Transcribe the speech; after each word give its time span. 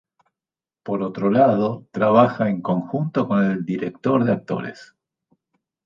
Por 0.83 1.03
otro 1.03 1.29
lado, 1.29 1.85
trabaja 1.91 2.49
en 2.49 2.63
conjunto 2.63 3.27
con 3.27 3.43
el 3.45 3.63
director 3.65 4.23
de 4.23 4.31
actores. 4.33 4.95